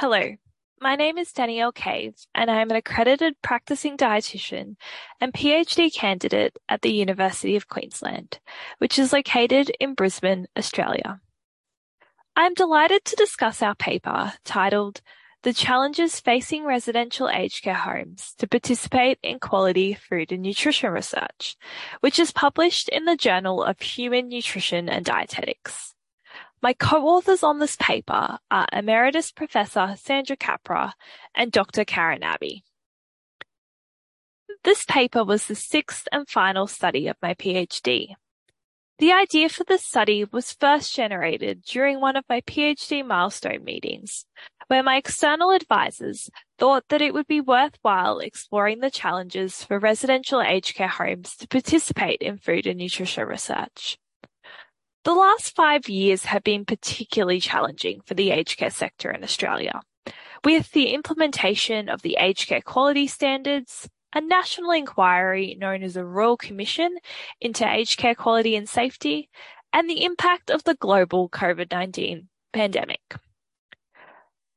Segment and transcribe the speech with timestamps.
[0.00, 0.36] Hello,
[0.80, 4.76] my name is Danielle Cave, and I am an accredited practicing dietitian
[5.20, 8.38] and PhD candidate at the University of Queensland,
[8.78, 11.20] which is located in Brisbane, Australia.
[12.36, 15.00] I am delighted to discuss our paper titled
[15.42, 21.56] The Challenges Facing Residential Aged Care Homes to Participate in Quality Food and Nutrition Research,
[21.98, 25.96] which is published in the Journal of Human Nutrition and Dietetics.
[26.60, 30.94] My co-authors on this paper are Emeritus Professor Sandra Capra
[31.32, 31.84] and Dr.
[31.84, 32.64] Karen Abbey.
[34.64, 38.14] This paper was the sixth and final study of my PhD.
[38.98, 44.24] The idea for this study was first generated during one of my PhD milestone meetings,
[44.66, 50.42] where my external advisors thought that it would be worthwhile exploring the challenges for residential
[50.42, 53.96] aged care homes to participate in food and nutrition research.
[55.08, 59.80] The last five years have been particularly challenging for the aged care sector in Australia,
[60.44, 66.04] with the implementation of the aged care quality standards, a national inquiry known as the
[66.04, 66.98] Royal Commission
[67.40, 69.30] into Aged Care Quality and Safety,
[69.72, 73.14] and the impact of the global COVID-19 pandemic.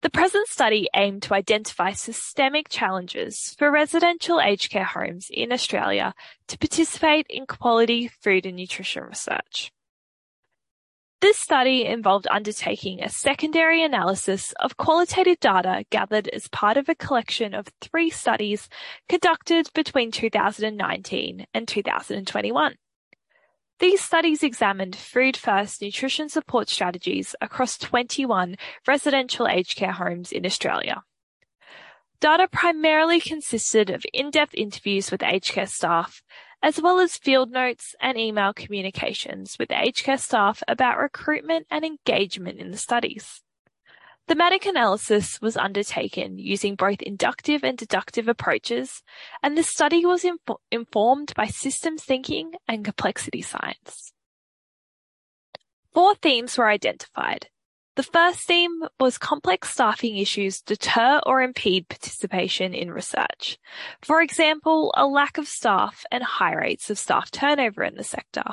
[0.00, 6.14] The present study aimed to identify systemic challenges for residential aged care homes in Australia
[6.46, 9.72] to participate in quality food and nutrition research.
[11.20, 16.94] This study involved undertaking a secondary analysis of qualitative data gathered as part of a
[16.94, 18.68] collection of three studies
[19.08, 22.76] conducted between 2019 and 2021.
[23.80, 28.54] These studies examined food first nutrition support strategies across 21
[28.86, 31.02] residential aged care homes in Australia.
[32.20, 36.22] Data primarily consisted of in-depth interviews with aged care staff
[36.62, 41.84] as well as field notes and email communications with aged care staff about recruitment and
[41.84, 43.42] engagement in the studies.
[44.26, 49.02] Thematic analysis was undertaken using both inductive and deductive approaches,
[49.42, 54.12] and the study was inf- informed by systems thinking and complexity science.
[55.94, 57.48] Four themes were identified
[57.98, 63.58] the first theme was complex staffing issues deter or impede participation in research.
[64.02, 68.44] For example, a lack of staff and high rates of staff turnover in the sector.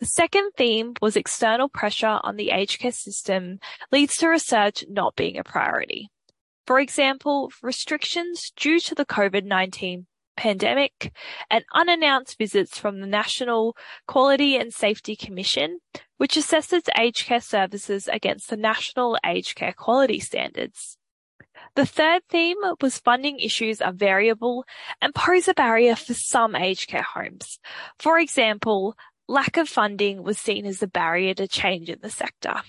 [0.00, 3.58] The second theme was external pressure on the aged care system
[3.92, 6.08] leads to research not being a priority.
[6.66, 10.06] For example, restrictions due to the COVID-19
[10.36, 11.12] pandemic
[11.50, 13.76] and unannounced visits from the National
[14.06, 15.78] Quality and Safety Commission,
[16.18, 20.98] which assesses aged care services against the National Aged Care Quality Standards.
[21.74, 24.64] The third theme was funding issues are variable
[25.00, 27.58] and pose a barrier for some aged care homes.
[27.98, 28.96] For example,
[29.28, 32.62] lack of funding was seen as a barrier to change in the sector.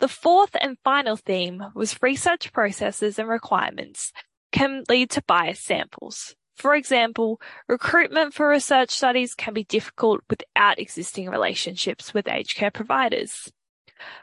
[0.00, 4.12] The fourth and final theme was research processes and requirements
[4.52, 6.34] can lead to biased samples.
[6.56, 12.70] For example, recruitment for research studies can be difficult without existing relationships with aged care
[12.70, 13.52] providers.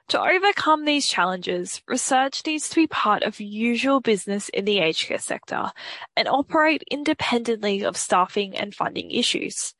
[0.09, 5.07] To overcome these challenges, research needs to be part of usual business in the aged
[5.07, 5.71] care sector
[6.15, 9.73] and operate independently of staffing and funding issues.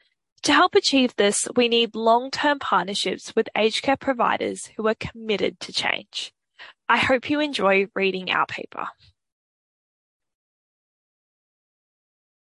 [0.43, 5.59] To help achieve this, we need long-term partnerships with aged care providers who are committed
[5.61, 6.33] to change.
[6.89, 8.87] I hope you enjoy reading our paper.